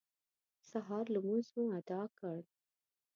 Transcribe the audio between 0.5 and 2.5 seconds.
د سهار لمونځ مو اداء کړ.